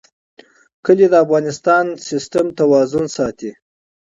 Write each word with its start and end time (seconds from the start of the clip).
کلي 0.85 1.07
د 1.11 1.15
افغانستان 1.25 1.83
د 1.89 1.93
طبعي 1.95 2.03
سیسټم 2.07 2.45
توازن 2.59 3.05
ساتي. 3.17 3.51